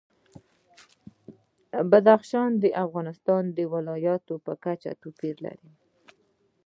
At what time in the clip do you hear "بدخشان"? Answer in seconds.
1.91-2.51